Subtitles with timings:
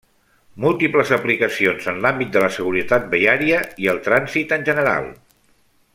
[0.63, 5.07] Múltiples aplicacions en l'àmbit de la seguretat viària i el trànsit en general.